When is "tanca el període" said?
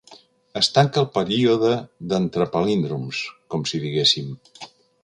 0.77-1.75